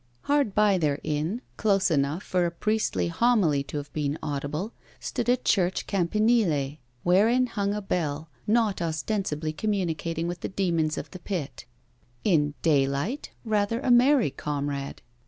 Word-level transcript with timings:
Hard 0.23 0.55
by 0.55 0.79
their 0.79 0.99
inn, 1.03 1.43
close 1.57 1.91
enough 1.91 2.23
for 2.23 2.47
a 2.47 2.49
priestly 2.49 3.09
homily 3.09 3.61
to 3.65 3.77
have 3.77 3.93
been 3.93 4.17
audible, 4.23 4.73
stood 4.99 5.29
a 5.29 5.37
church 5.37 5.85
campanile, 5.85 6.77
wherein 7.03 7.45
hung 7.45 7.75
a 7.75 7.83
Bell, 7.83 8.27
not 8.47 8.81
ostensibly 8.81 9.53
communicating 9.53 10.27
with 10.27 10.39
the 10.41 10.49
demons 10.49 10.97
of 10.97 11.11
the 11.11 11.19
pit; 11.19 11.65
in 12.23 12.55
daylight 12.63 13.29
rather 13.45 13.79
a 13.79 13.91
merry 13.91 14.31
comrade. 14.31 15.03